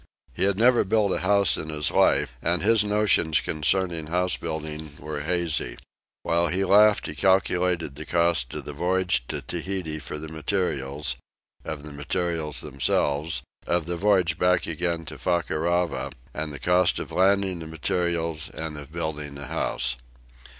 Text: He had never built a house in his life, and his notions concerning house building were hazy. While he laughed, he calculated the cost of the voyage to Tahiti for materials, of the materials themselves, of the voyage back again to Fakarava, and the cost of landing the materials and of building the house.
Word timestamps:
He 0.33 0.45
had 0.45 0.57
never 0.57 0.83
built 0.83 1.11
a 1.11 1.19
house 1.19 1.57
in 1.57 1.69
his 1.69 1.91
life, 1.91 2.31
and 2.41 2.63
his 2.63 2.83
notions 2.83 3.39
concerning 3.39 4.07
house 4.07 4.35
building 4.35 4.89
were 4.97 5.19
hazy. 5.19 5.77
While 6.23 6.47
he 6.47 6.65
laughed, 6.65 7.05
he 7.05 7.13
calculated 7.13 7.93
the 7.93 8.07
cost 8.07 8.51
of 8.55 8.65
the 8.65 8.73
voyage 8.73 9.23
to 9.27 9.43
Tahiti 9.43 9.99
for 9.99 10.17
materials, 10.17 11.17
of 11.63 11.83
the 11.83 11.91
materials 11.93 12.61
themselves, 12.61 13.43
of 13.67 13.85
the 13.85 13.95
voyage 13.95 14.39
back 14.39 14.65
again 14.65 15.05
to 15.05 15.19
Fakarava, 15.19 16.11
and 16.33 16.51
the 16.51 16.57
cost 16.57 16.97
of 16.97 17.11
landing 17.11 17.59
the 17.59 17.67
materials 17.67 18.49
and 18.49 18.79
of 18.79 18.91
building 18.91 19.35
the 19.35 19.49
house. 19.49 19.97